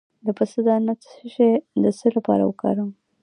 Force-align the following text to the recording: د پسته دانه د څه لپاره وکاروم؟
د 0.25 0.27
پسته 0.37 0.61
دانه 0.67 0.93
د 1.83 1.85
څه 1.97 2.07
لپاره 2.17 2.43
وکاروم؟ 2.45 2.91